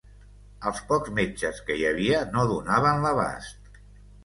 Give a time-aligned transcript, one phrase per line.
[0.69, 3.81] Els pocs metges que hi havia no donaven l'abast